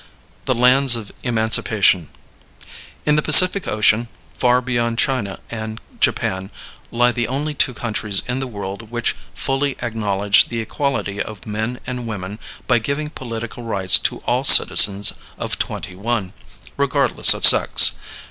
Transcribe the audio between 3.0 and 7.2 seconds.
In the Pacific Ocean, far beyond China and Japan, lie